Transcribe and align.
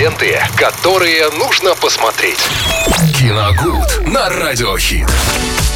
ленты, 0.00 0.40
которые 0.56 1.28
нужно 1.32 1.74
посмотреть. 1.74 2.38
Киногуд 3.18 4.06
на 4.06 4.30
Радиохит. 4.30 5.06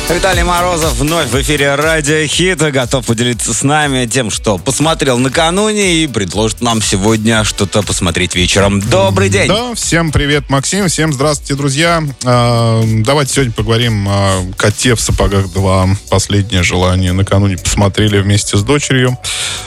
Виталий 0.08 0.42
Морозов 0.42 0.94
вновь 0.94 1.28
в 1.28 1.42
эфире 1.42 1.74
Радио 1.74 2.26
Хит. 2.26 2.58
Готов 2.58 3.04
поделиться 3.04 3.52
с 3.52 3.62
нами 3.62 4.06
тем, 4.06 4.30
что 4.30 4.56
посмотрел 4.56 5.18
накануне 5.18 5.96
и 5.96 6.06
предложит 6.06 6.62
нам 6.62 6.80
сегодня 6.80 7.44
что-то 7.44 7.82
посмотреть 7.82 8.34
вечером. 8.34 8.80
Добрый 8.80 9.28
день! 9.28 9.48
Да, 9.48 9.74
всем 9.74 10.10
привет, 10.10 10.48
Максим. 10.48 10.88
Всем 10.88 11.12
здравствуйте, 11.12 11.54
друзья. 11.54 12.02
А, 12.24 12.82
давайте 12.82 13.34
сегодня 13.34 13.52
поговорим 13.52 14.08
о 14.08 14.42
«Коте 14.56 14.94
в 14.94 15.00
сапогах 15.02 15.46
2». 15.46 15.96
Последнее 16.08 16.62
желание. 16.62 17.12
Накануне 17.12 17.58
посмотрели 17.58 18.20
вместе 18.20 18.56
с 18.56 18.62
дочерью. 18.62 19.18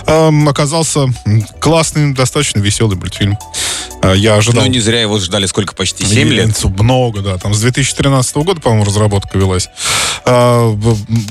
Оказался 0.07 1.05
классный, 1.59 2.13
достаточно 2.13 2.59
веселый 2.59 2.97
мультфильм. 2.97 3.37
А, 4.07 4.13
я 4.13 4.35
ожидал... 4.35 4.63
Ну, 4.63 4.69
не 4.69 4.79
зря 4.79 5.01
его 5.01 5.19
ждали 5.19 5.45
сколько, 5.45 5.75
почти 5.75 6.05
7 6.05 6.29
лет? 6.29 6.63
Много, 6.63 7.21
да. 7.21 7.37
Там 7.37 7.53
с 7.53 7.59
2013 7.59 8.37
года, 8.37 8.61
по-моему, 8.61 8.85
разработка 8.85 9.37
велась. 9.37 9.69
А, 10.25 10.67
у 10.69 10.77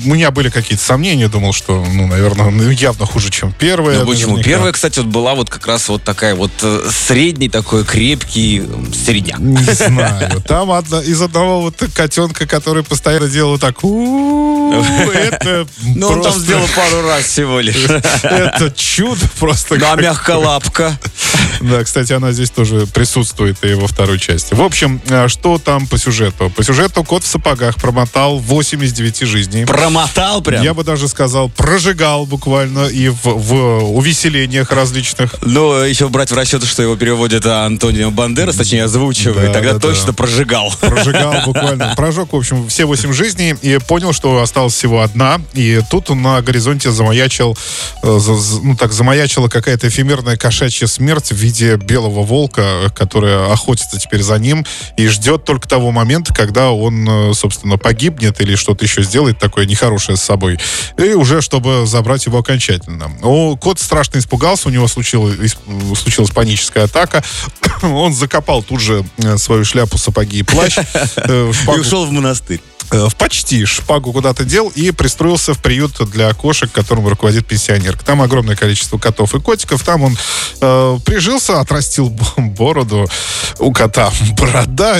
меня 0.07 0.31
были 0.31 0.49
какие-то 0.49 0.83
сомнения, 0.83 1.27
думал, 1.27 1.53
что, 1.53 1.83
ну, 1.83 2.07
наверное, 2.07 2.51
ну, 2.51 2.69
явно 2.69 3.05
хуже, 3.05 3.29
чем 3.29 3.53
первая. 3.53 3.99
Ну, 3.99 4.07
почему? 4.07 4.41
Первая, 4.41 4.71
кстати, 4.71 4.99
вот 4.99 5.07
была 5.07 5.33
вот 5.33 5.49
как 5.49 5.65
раз 5.67 5.89
вот 5.89 6.03
такая 6.03 6.35
вот 6.35 6.51
э, 6.61 6.89
средний 6.91 7.49
такой 7.49 7.83
крепкий 7.83 8.63
средняк. 8.93 9.39
Не 9.39 9.73
знаю. 9.73 10.41
Там 10.41 10.71
одна, 10.71 11.01
из 11.01 11.21
одного 11.21 11.61
вот 11.61 11.75
котенка, 11.93 12.45
который 12.45 12.83
постоянно 12.83 13.27
делал 13.27 13.57
так, 13.57 13.77
это 13.77 15.67
Ну, 15.95 16.07
он 16.07 16.21
там 16.21 16.33
сделал 16.33 16.65
пару 16.75 17.01
раз 17.07 17.25
всего 17.25 17.59
лишь. 17.59 17.75
Это 18.23 18.71
чудо 18.75 19.21
просто. 19.39 19.77
Да, 19.77 19.95
мягкая 19.95 20.37
лапка. 20.37 20.97
Да, 21.61 21.83
кстати, 21.83 22.13
она 22.13 22.31
здесь 22.31 22.49
тоже 22.49 22.66
присутствует 22.93 23.63
и 23.63 23.73
во 23.73 23.87
второй 23.87 24.19
части. 24.19 24.53
В 24.53 24.61
общем, 24.61 25.01
а 25.09 25.27
что 25.27 25.57
там 25.57 25.87
по 25.87 25.97
сюжету? 25.97 26.49
По 26.49 26.63
сюжету 26.63 27.03
кот 27.03 27.23
в 27.23 27.27
сапогах 27.27 27.75
промотал 27.75 28.39
80 28.39 28.87
из 28.87 28.93
9 28.93 29.19
жизней. 29.27 29.65
Промотал 29.65 30.41
прям? 30.41 30.63
Я 30.63 30.73
бы 30.73 30.83
даже 30.83 31.07
сказал, 31.07 31.49
прожигал 31.49 32.25
буквально 32.25 32.87
и 32.87 33.09
в, 33.09 33.23
в 33.23 33.95
увеселениях 33.95 34.71
различных. 34.71 35.35
Ну, 35.41 35.83
еще 35.83 36.07
брать 36.09 36.31
в 36.31 36.35
расчет, 36.35 36.63
что 36.63 36.83
его 36.83 36.95
переводит 36.95 37.45
Антонио 37.45 38.11
Бандерас, 38.11 38.55
точнее, 38.55 38.85
озвучивает, 38.85 39.47
да, 39.47 39.53
тогда 39.53 39.73
да, 39.73 39.79
точно 39.79 40.07
да. 40.07 40.13
прожигал. 40.13 40.73
Прожигал 40.79 41.33
буквально. 41.45 41.93
Прожег, 41.95 42.33
в 42.33 42.35
общем, 42.35 42.67
все 42.67 42.85
8 42.85 43.13
жизней 43.13 43.55
и 43.61 43.77
понял, 43.79 44.13
что 44.13 44.41
осталась 44.41 44.73
всего 44.73 45.01
одна. 45.01 45.41
И 45.53 45.81
тут 45.89 46.09
он 46.09 46.21
на 46.21 46.41
горизонте 46.41 46.91
замаячил, 46.91 47.57
э, 48.03 48.19
ну 48.63 48.75
так, 48.75 48.93
замаячила 48.93 49.47
какая-то 49.47 49.87
эфемерная 49.87 50.37
кошачья 50.37 50.87
смерть 50.87 51.31
в 51.31 51.35
виде 51.35 51.75
белого 51.75 52.23
волка, 52.23 52.56
которая 52.93 53.51
охотится 53.51 53.99
теперь 53.99 54.21
за 54.21 54.37
ним 54.39 54.65
и 54.97 55.07
ждет 55.07 55.45
только 55.45 55.67
того 55.67 55.91
момента, 55.91 56.33
когда 56.33 56.71
он, 56.71 57.07
э, 57.07 57.33
собственно, 57.33 57.77
погибнет 57.77 58.41
или 58.41 58.55
что-то 58.55 58.85
еще 58.85 59.03
сделает 59.03 59.39
такое 59.39 59.65
нехорошее 59.65 60.17
с 60.17 60.21
собой. 60.21 60.59
И 60.97 61.13
уже, 61.13 61.41
чтобы 61.41 61.85
забрать 61.85 62.25
его 62.25 62.39
окончательно. 62.39 63.11
О, 63.21 63.55
кот 63.55 63.79
страшно 63.79 64.19
испугался, 64.19 64.67
у 64.67 64.71
него 64.71 64.87
случилась, 64.87 65.55
случилась 65.95 66.31
паническая 66.31 66.85
атака. 66.85 67.23
Он 67.81 68.13
закопал 68.13 68.63
тут 68.63 68.81
же 68.81 69.05
э, 69.17 69.37
свою 69.37 69.65
шляпу, 69.65 69.97
сапоги 69.97 70.39
и 70.39 70.43
плащ. 70.43 70.77
Э, 71.17 71.51
и 71.51 71.79
ушел 71.79 72.05
в 72.05 72.11
монастырь. 72.11 72.61
Э, 72.89 73.07
в 73.09 73.15
почти 73.17 73.65
шпагу 73.65 74.13
куда-то 74.13 74.45
дел 74.45 74.71
и 74.73 74.91
пристроился 74.91 75.53
в 75.53 75.61
приют 75.61 75.99
для 76.09 76.33
кошек, 76.33 76.71
которым 76.71 77.05
руководит 77.07 77.45
пенсионерка. 77.45 78.05
Там 78.05 78.21
огромное 78.21 78.55
количество 78.55 78.97
котов 78.97 79.35
и 79.35 79.41
котиков. 79.41 79.83
Там 79.83 80.03
он 80.03 80.17
э, 80.61 80.97
прижился, 81.03 81.59
отрастил 81.59 82.15
бороду. 82.37 83.05
У 83.59 83.73
кота 83.73 84.09
борода. 84.39 84.97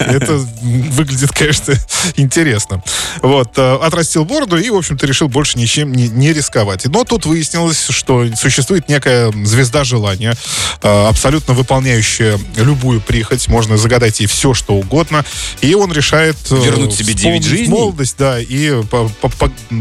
Это 0.00 0.32
выглядит, 0.62 1.30
конечно, 1.30 1.74
интересно. 2.16 2.82
Вот. 3.22 3.52
Э, 3.56 3.78
отрастил 3.82 4.24
бороду 4.24 4.58
и, 4.58 4.68
в 4.70 4.76
общем-то, 4.76 5.06
решил 5.06 5.28
больше 5.28 5.58
ничем 5.58 5.92
не, 5.92 6.32
рисковать. 6.32 6.86
Но 6.86 7.04
тут 7.04 7.24
выяснилось, 7.24 7.86
что 7.90 8.26
существует 8.34 8.88
некая 8.88 9.32
звезда 9.44 9.84
желания, 9.84 10.34
э, 10.82 11.06
абсолютно 11.08 11.54
выполняющая 11.54 12.36
любую 12.56 13.00
прихоть. 13.00 13.46
Можно 13.46 13.76
загадать 13.76 14.18
ей 14.18 14.26
все, 14.26 14.54
что 14.54 14.74
угодно. 14.74 15.24
И 15.60 15.74
он 15.74 15.92
решает... 15.92 16.36
Вернуть 16.50 16.94
себе 16.94 17.14
деньги 17.14 17.27
9 17.32 17.44
жизней. 17.44 17.68
молодость, 17.68 18.16
да, 18.18 18.40
и 18.40 18.82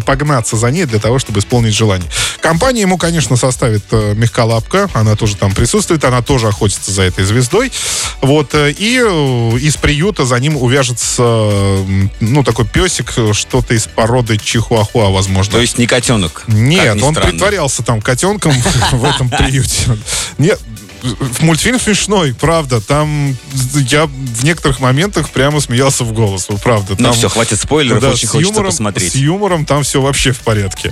погнаться 0.05 0.57
за 0.57 0.71
ней 0.71 0.85
для 0.85 0.99
того, 0.99 1.19
чтобы 1.19 1.39
исполнить 1.39 1.73
желание. 1.73 2.09
Компания 2.41 2.81
ему, 2.81 2.97
конечно, 2.97 3.35
составит 3.35 3.83
э, 3.91 4.13
мягколапка, 4.15 4.89
она 4.93 5.15
тоже 5.15 5.35
там 5.35 5.53
присутствует, 5.53 6.03
она 6.05 6.21
тоже 6.21 6.47
охотится 6.47 6.91
за 6.91 7.03
этой 7.03 7.25
звездой. 7.25 7.71
Вот, 8.21 8.53
э, 8.53 8.71
и 8.71 9.01
э, 9.03 9.57
из 9.59 9.77
приюта 9.77 10.25
за 10.25 10.39
ним 10.39 10.57
увяжется, 10.57 11.21
ну, 12.19 12.43
такой 12.43 12.65
песик, 12.65 13.11
что-то 13.33 13.73
из 13.73 13.87
породы 13.87 14.37
чихуахуа, 14.37 15.09
возможно. 15.09 15.53
То 15.53 15.61
есть 15.61 15.77
не 15.77 15.87
котенок? 15.87 16.43
Нет, 16.47 17.01
он 17.01 17.15
притворялся 17.15 17.83
там 17.83 18.01
котенком 18.01 18.53
в 18.91 19.03
этом 19.03 19.29
приюте. 19.29 19.97
Нет, 20.37 20.59
мультфильм 21.41 21.79
смешной, 21.79 22.33
правда. 22.33 22.81
Там 22.81 23.35
я 23.89 24.05
в 24.05 24.43
некоторых 24.43 24.79
моментах 24.79 25.29
прямо 25.29 25.59
смеялся 25.59 26.03
в 26.03 26.13
голос, 26.13 26.47
правда. 26.63 26.91
Ну 26.91 26.95
там, 26.97 27.05
ну 27.07 27.13
все, 27.13 27.29
хватит 27.29 27.59
спойлеров, 27.59 28.01
да, 28.01 28.09
очень 28.09 28.27
хочется 28.27 28.51
юмором, 28.51 28.71
посмотреть. 28.71 29.11
С 29.11 29.15
юмором 29.15 29.65
там 29.65 29.83
все 29.83 30.01
вообще 30.01 30.31
в 30.31 30.39
порядке. 30.39 30.91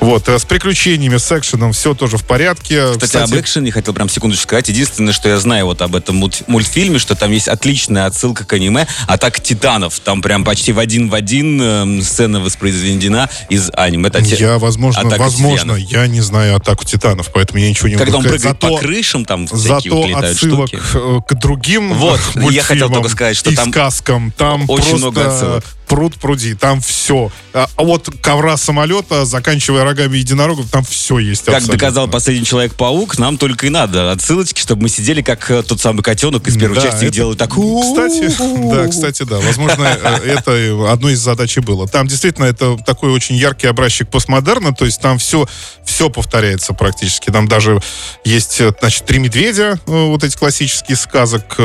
Вот, 0.00 0.28
а 0.28 0.38
с 0.38 0.44
приключениями, 0.44 1.16
с 1.16 1.30
экшеном 1.36 1.72
все 1.72 1.94
тоже 1.94 2.18
в 2.18 2.24
порядке. 2.24 2.92
Кстати, 2.92 3.04
Кстати 3.04 3.32
об 3.32 3.40
экшене 3.40 3.72
хотел 3.72 3.94
прям 3.94 4.08
секундочку 4.08 4.44
сказать. 4.44 4.68
Единственное, 4.68 5.12
что 5.12 5.28
я 5.28 5.38
знаю 5.38 5.66
вот 5.66 5.82
об 5.82 5.96
этом 5.96 6.16
мультфильме, 6.46 6.98
что 6.98 7.14
там 7.14 7.32
есть 7.32 7.48
отличная 7.48 8.06
отсылка 8.06 8.44
к 8.44 8.52
аниме 8.52 8.86
«Атака 9.06 9.40
титанов». 9.40 9.98
Там 10.00 10.22
прям 10.22 10.44
почти 10.44 10.72
в 10.72 10.78
один 10.78 11.08
в 11.08 11.14
один 11.14 11.60
э, 11.60 12.02
сцена 12.02 12.40
воспроизведена 12.40 13.28
из 13.48 13.70
аниме. 13.72 14.08
Это 14.08 14.20
я, 14.20 14.58
возможно, 14.58 15.02
возможно, 15.16 15.78
титанов. 15.78 15.78
я 15.78 16.06
не 16.06 16.20
знаю 16.20 16.56
«Атаку 16.56 16.84
титанов», 16.84 17.30
поэтому 17.32 17.60
я 17.60 17.68
ничего 17.68 17.88
не 17.88 17.96
Когда 17.96 18.12
могу 18.12 18.24
он 18.24 18.32
прыгает 18.32 18.60
Зато... 18.60 18.68
по 18.68 18.78
крышам, 18.78 19.24
там 19.24 19.48
Зато 19.56 20.04
отсылок 20.14 20.68
штуки. 20.68 20.80
Э, 20.94 21.20
к 21.26 21.34
другим 21.34 21.94
Вот, 21.94 22.20
я 22.50 22.62
хотел 22.62 22.90
только 22.90 23.08
сказать, 23.08 23.36
что 23.36 23.50
и 23.50 23.54
там 23.54 23.70
сказкам. 23.70 24.32
Там 24.36 24.64
очень 24.68 24.96
много 24.96 25.26
отсылок 25.26 25.64
пруд 25.86 26.14
пруди, 26.16 26.54
там 26.54 26.80
все. 26.80 27.30
А, 27.52 27.68
а 27.76 27.82
вот 27.82 28.08
ковра 28.20 28.56
самолета, 28.56 29.24
заканчивая 29.24 29.84
рогами 29.84 30.18
единорогов, 30.18 30.68
там 30.70 30.84
все 30.84 31.18
есть. 31.18 31.44
Как 31.44 31.56
абсолютно. 31.56 31.78
доказал 31.78 32.08
последний 32.08 32.44
Человек-паук, 32.44 33.18
нам 33.18 33.38
только 33.38 33.66
и 33.66 33.70
надо 33.70 34.12
отсылочки, 34.12 34.60
чтобы 34.60 34.82
мы 34.82 34.88
сидели, 34.88 35.22
как 35.22 35.50
э, 35.50 35.62
тот 35.62 35.80
самый 35.80 36.02
котенок 36.02 36.46
из 36.48 36.56
первой 36.56 36.76
да, 36.76 36.82
части, 36.82 37.04
это, 37.04 37.14
делали 37.14 37.36
так. 37.36 37.50
Кстати, 37.50 38.32
да, 38.70 38.88
кстати, 38.88 39.22
да. 39.22 39.38
Возможно, 39.38 39.84
э, 39.84 40.32
это 40.32 40.92
одной 40.92 41.14
из 41.14 41.20
задач 41.20 41.56
и 41.56 41.60
было. 41.60 41.88
Там 41.88 42.06
действительно 42.06 42.44
это 42.44 42.76
такой 42.84 43.10
очень 43.10 43.36
яркий 43.36 43.66
образчик 43.66 44.08
постмодерна, 44.08 44.74
то 44.74 44.84
есть 44.84 45.00
там 45.00 45.18
все, 45.18 45.46
все 45.84 46.10
повторяется 46.10 46.72
практически. 46.72 47.30
Там 47.30 47.48
даже 47.48 47.80
есть, 48.24 48.60
э, 48.60 48.72
значит, 48.80 49.06
три 49.06 49.18
медведя, 49.18 49.80
вот 49.86 50.24
эти 50.24 50.36
классические 50.36 50.96
сказок. 50.96 51.56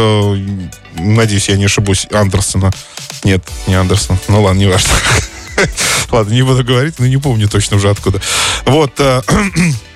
Надеюсь, 0.95 1.49
я 1.49 1.57
не 1.57 1.65
ошибусь, 1.65 2.07
Андерсона. 2.11 2.71
Нет, 3.23 3.43
не 3.67 3.75
Андерсон. 3.75 4.17
Ну 4.27 4.41
ладно, 4.41 4.59
не 4.59 4.67
важно. 4.67 4.89
Ладно, 6.11 6.33
не 6.33 6.41
буду 6.41 6.63
говорить, 6.63 6.95
но 6.97 7.05
не 7.05 7.17
помню 7.17 7.47
точно 7.47 7.77
уже 7.77 7.89
откуда. 7.89 8.19
Вот. 8.65 8.93
Э, 8.99 9.21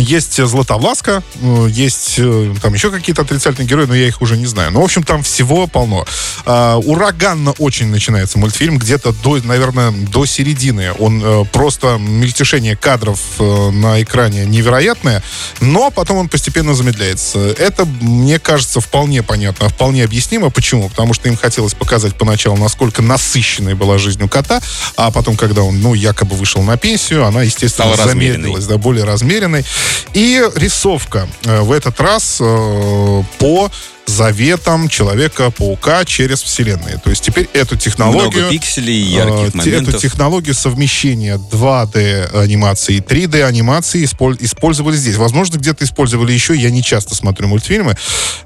Есть 0.00 0.42
Златовласка, 0.42 1.22
э, 1.40 1.66
есть 1.70 2.14
э, 2.18 2.54
там 2.62 2.74
еще 2.74 2.90
какие-то 2.90 3.22
отрицательные 3.22 3.68
герои, 3.68 3.86
но 3.86 3.94
я 3.94 4.08
их 4.08 4.22
уже 4.22 4.36
не 4.36 4.46
знаю. 4.46 4.70
Ну, 4.72 4.80
в 4.80 4.84
общем, 4.84 5.02
там 5.02 5.22
всего 5.22 5.66
полно. 5.66 6.06
А, 6.46 6.76
ураганно 6.78 7.52
очень 7.52 7.88
начинается 7.88 8.38
мультфильм, 8.38 8.78
где-то 8.78 9.12
до, 9.12 9.36
наверное, 9.44 9.90
до 9.90 10.26
середины. 10.26 10.92
Он 10.98 11.22
э, 11.22 11.44
просто 11.52 11.98
мельтешение 11.98 12.76
кадров 12.76 13.20
на 13.38 14.02
экране 14.02 14.46
невероятное, 14.46 15.22
но 15.60 15.90
потом 15.90 16.18
он 16.18 16.28
постепенно 16.28 16.74
замедляется. 16.74 17.38
Это, 17.38 17.84
мне 17.84 18.38
кажется, 18.38 18.80
вполне 18.80 19.22
понятно, 19.22 19.68
вполне 19.68 20.04
объяснимо. 20.04 20.50
Почему? 20.50 20.88
Потому 20.88 21.14
что 21.14 21.28
им 21.28 21.36
хотелось 21.36 21.74
показать 21.74 22.14
поначалу, 22.16 22.56
насколько 22.56 23.02
насыщенной 23.02 23.74
была 23.74 23.98
жизнь 23.98 24.22
у 24.22 24.28
кота, 24.28 24.60
а 24.96 25.10
потом, 25.10 25.36
когда 25.36 25.62
он, 25.62 25.80
ну, 25.80 25.94
якобы 25.94 26.36
вышел 26.36 26.62
на 26.62 26.76
пенсию, 26.76 27.26
она, 27.26 27.42
естественно, 27.42 27.94
Стала 27.94 28.08
замедлилась, 28.08 28.66
да, 28.66 28.78
более 28.78 29.04
размеренной. 29.04 29.64
И 30.12 30.42
рисовка 30.56 31.28
э, 31.44 31.60
в 31.60 31.72
этот 31.72 32.00
раз 32.00 32.38
э, 32.40 33.22
по 33.38 33.70
заветом 34.10 34.88
Человека-паука 34.88 36.04
через 36.04 36.42
вселенные. 36.42 36.98
То 36.98 37.10
есть 37.10 37.22
теперь 37.22 37.48
эту 37.52 37.76
технологию... 37.76 38.30
Много 38.30 38.50
пикселей, 38.50 39.02
ярких 39.02 39.54
э, 39.54 39.58
моментов. 39.58 39.94
Эту 39.94 39.98
технологию 40.00 40.54
совмещения 40.54 41.36
2D 41.36 42.36
анимации 42.42 42.96
и 42.96 43.00
3D 43.00 43.42
анимации 43.42 44.04
использовали 44.04 44.96
здесь. 44.96 45.16
Возможно, 45.16 45.56
где-то 45.56 45.84
использовали 45.84 46.32
еще. 46.32 46.56
Я 46.56 46.70
не 46.70 46.82
часто 46.82 47.14
смотрю 47.14 47.48
мультфильмы. 47.48 47.96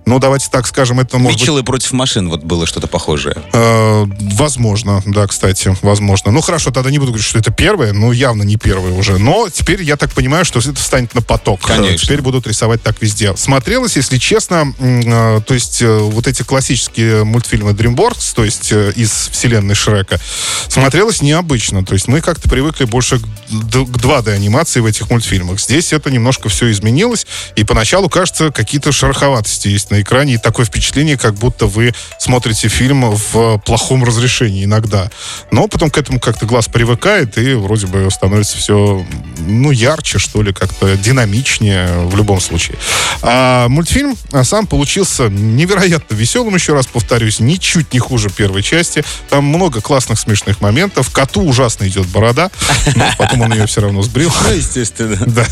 Но 0.07 0.19
давайте 0.19 0.49
так 0.51 0.67
скажем, 0.67 1.01
это 1.01 1.19
может 1.19 1.41
Митчеллы 1.41 1.61
быть... 1.61 1.67
против 1.67 1.93
машин 1.93 2.29
вот 2.29 2.45
было 2.45 2.67
что-то 2.67 2.87
похожее. 2.87 3.37
Э, 3.53 4.05
возможно, 4.05 5.03
да, 5.07 5.27
кстати, 5.27 5.77
возможно. 5.83 6.31
Ну 6.31 6.41
хорошо, 6.41 6.71
тогда 6.71 6.91
не 6.91 6.99
буду 6.99 7.13
говорить, 7.13 7.27
что 7.27 7.39
это 7.39 7.51
первое. 7.51 7.93
Ну 7.93 8.13
явно 8.13 8.43
не 8.43 8.57
первое 8.57 8.93
уже. 8.93 9.19
Но 9.19 9.49
теперь 9.49 9.83
я 9.83 9.97
так 9.97 10.13
понимаю, 10.13 10.45
что 10.45 10.59
это 10.59 10.77
станет 10.77 11.15
на 11.15 11.23
поток. 11.23 11.61
Конечно. 11.63 11.99
Теперь 11.99 12.21
будут 12.21 12.47
рисовать 12.47 12.83
так 12.83 13.01
везде. 13.01 13.35
Смотрелось, 13.37 13.97
если 13.97 14.19
честно, 14.19 14.73
э, 14.79 15.41
то 15.47 15.54
то 15.55 15.57
есть 15.57 15.83
э, 15.83 15.99
вот 15.99 16.27
эти 16.27 16.43
классические 16.43 17.23
мультфильмы 17.23 17.71
DreamWorks, 17.71 18.35
то 18.35 18.43
есть 18.45 18.73
э, 18.73 18.93
из 18.97 19.29
вселенной 19.31 19.77
Шрека, 19.77 20.19
смотрелось 20.67 21.23
необычно. 21.23 21.85
То 21.85 21.93
есть 21.93 22.09
мы 22.09 22.21
как-то 22.21 22.49
привыкли 22.49 22.87
больше 22.87 23.21
к 23.21 23.25
2D-анимации 23.51 24.81
в 24.81 24.87
этих 24.87 25.11
мультфильмах. 25.11 25.61
Здесь 25.61 25.93
это 25.93 26.11
немножко 26.11 26.49
все 26.49 26.73
изменилось, 26.73 27.25
и 27.55 27.63
поначалу, 27.63 28.09
кажется, 28.09 28.51
какие-то 28.51 28.91
шероховатости 28.91 29.69
есть 29.69 29.93
на 29.93 30.03
экране, 30.03 30.35
и 30.35 30.39
такое 30.39 30.67
впечатление, 30.67 31.17
как 31.17 31.35
будто 31.35 31.67
вы 31.67 31.95
смотрите 32.19 32.67
фильм 32.67 33.09
в 33.13 33.59
плохом 33.59 34.03
разрешении 34.03 34.65
иногда. 34.65 35.09
Но 35.53 35.69
потом 35.69 35.89
к 35.89 35.99
этому 35.99 36.19
как-то 36.19 36.47
глаз 36.47 36.67
привыкает, 36.67 37.39
и 37.39 37.55
вроде 37.55 37.87
бы 37.87 38.11
становится 38.11 38.57
все, 38.57 39.07
ну, 39.39 39.71
ярче, 39.71 40.19
что 40.19 40.43
ли, 40.43 40.53
как-то 40.53 40.97
динамичнее 40.97 42.09
в 42.09 42.17
любом 42.17 42.41
случае. 42.41 42.77
А 43.23 43.69
мультфильм 43.69 44.17
сам 44.43 44.67
получился 44.67 45.29
невероятно 45.35 46.15
веселым, 46.15 46.55
еще 46.55 46.75
раз 46.75 46.87
повторюсь, 46.87 47.41
ничуть 47.41 47.93
не 47.93 47.99
хуже 47.99 48.31
первой 48.31 48.63
части. 48.63 49.05
Там 49.29 49.45
много 49.45 49.81
классных 49.81 50.19
смешных 50.19 50.61
моментов. 50.61 51.11
Коту 51.11 51.43
ужасно 51.43 51.87
идет 51.87 52.07
борода, 52.07 52.51
но 52.95 53.11
потом 53.19 53.43
он 53.43 53.53
ее 53.53 53.67
все 53.67 53.81
равно 53.81 54.03
сбрил. 54.03 54.33
Ну, 54.49 54.55
естественно. 54.55 55.19
Да. 55.35 55.47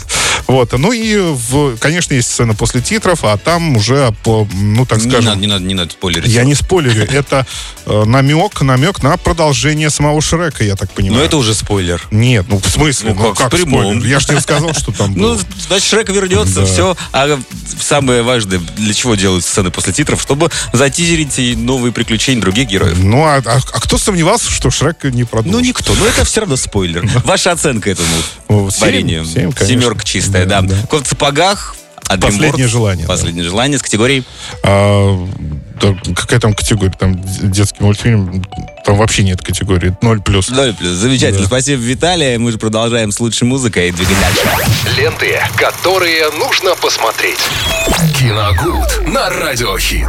Вот. 0.47 0.73
Ну 0.79 0.93
и, 0.93 1.17
в, 1.19 1.77
конечно, 1.79 2.15
есть 2.15 2.31
сцена 2.31 2.55
после 2.55 2.81
титров, 2.81 3.25
а 3.25 3.37
там 3.37 3.77
уже, 3.77 4.15
по, 4.23 4.47
ну, 4.53 4.87
так 4.87 5.01
скажем... 5.01 5.21
Не 5.21 5.27
надо, 5.27 5.41
не 5.41 5.47
надо, 5.47 5.65
не 5.65 5.75
надо 5.75 5.91
спойлерить. 5.91 6.31
Я 6.31 6.45
не 6.45 6.55
спойлерю. 6.55 7.05
Это 7.11 7.47
э, 7.87 8.05
намек, 8.05 8.61
намек 8.61 9.03
на 9.03 9.17
продолжение 9.17 9.91
самого 9.91 10.21
Шрека, 10.21 10.63
я 10.63 10.77
так 10.77 10.91
понимаю. 10.93 11.21
Но 11.21 11.25
это 11.25 11.37
уже 11.37 11.55
спойлер. 11.55 12.07
Нет, 12.11 12.47
ну 12.49 12.59
в 12.59 12.69
смысле? 12.69 13.15
Ну, 13.15 13.35
как, 13.35 13.53
в 13.53 13.57
прямом. 13.57 13.83
спойлер? 13.83 14.07
Я 14.07 14.21
же 14.21 14.27
тебе 14.29 14.41
сказал, 14.41 14.73
что 14.75 14.93
там 14.93 15.15
Ну, 15.17 15.39
значит, 15.67 15.89
Шрек 15.89 16.09
вернется, 16.11 16.65
все. 16.65 16.97
А 17.13 17.39
самое 17.81 18.23
важное, 18.23 18.61
для 18.77 18.95
чего 18.95 19.15
делают 19.15 19.45
сцены 19.45 19.71
после 19.73 19.93
титров? 19.93 20.21
Чтобы 20.23 20.51
затизерить 20.73 21.39
и 21.39 21.57
новые 21.57 21.93
приключения 21.93 22.41
других 22.41 22.69
героев. 22.69 22.99
Ну, 23.03 23.25
а, 23.25 23.43
а- 23.45 23.59
а 23.73 23.81
кто 23.81 23.99
сомневался, 23.99 24.51
что 24.51 24.71
Шрек 24.71 25.05
не 25.05 25.25
продолжит? 25.25 25.53
Ну, 25.53 25.61
никто. 25.67 25.95
Но 25.95 26.07
это 26.07 26.25
все 26.25 26.41
равно 26.41 26.57
спойлер. 26.57 27.09
Ваша 27.25 27.53
оценка 27.53 27.91
этому 27.91 28.09
Ну, 29.47 29.53
конечно. 29.53 29.67
Семерка 29.67 30.05
чистая, 30.05 30.47
да. 30.47 30.63
Кот 30.89 31.07
в 31.07 31.09
сапогах. 31.11 31.77
Последнее 32.21 32.67
желание. 32.69 33.07
Последнее 33.07 33.45
желание 33.45 33.79
с 33.79 33.83
категорией. 33.83 34.25
А, 34.65 35.29
какая 36.15 36.41
там 36.41 36.53
категория? 36.53 36.93
Там 36.99 37.23
детский 37.51 37.83
мультфильм, 37.83 38.45
там 38.93 38.99
вообще 38.99 39.23
нет 39.23 39.41
категории. 39.41 39.97
0 40.03 40.21
плюс. 40.21 40.51
Ноль 40.51 40.75
плюс. 40.75 40.91
Замечательно. 40.91 41.41
Да. 41.41 41.47
Спасибо, 41.47 41.81
Виталий. 41.81 42.37
Мы 42.37 42.53
же 42.53 42.59
продолжаем 42.59 43.11
с 43.11 43.21
лучшей 43.21 43.45
музыкой 43.45 43.89
и 43.89 43.91
двигать 43.91 44.17
дальше. 44.21 44.43
Ленты, 44.99 45.41
которые 45.57 46.31
нужно 46.33 46.75
посмотреть. 46.75 47.39
Киногуд 48.19 49.09
на 49.09 49.31
радиохит. 49.31 50.09